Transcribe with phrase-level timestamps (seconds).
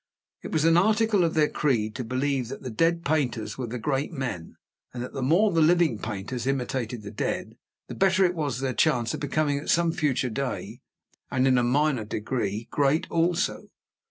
[0.41, 3.77] It was an article of their creed to believe that the dead painters were the
[3.77, 4.55] great men,
[4.95, 7.55] and that the more the living painters imitated the dead,
[7.87, 10.81] the better was their chance of becoming at some future day,
[11.29, 13.69] and in a minor degree, great also.